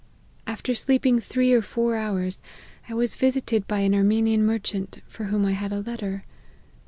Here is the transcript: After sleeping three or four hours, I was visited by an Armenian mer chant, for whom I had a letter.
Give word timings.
After 0.47 0.73
sleeping 0.73 1.19
three 1.19 1.53
or 1.53 1.61
four 1.61 1.95
hours, 1.95 2.41
I 2.89 2.95
was 2.95 3.13
visited 3.15 3.67
by 3.67 3.81
an 3.81 3.93
Armenian 3.93 4.43
mer 4.43 4.57
chant, 4.57 5.03
for 5.05 5.25
whom 5.25 5.45
I 5.45 5.51
had 5.51 5.71
a 5.71 5.81
letter. 5.81 6.23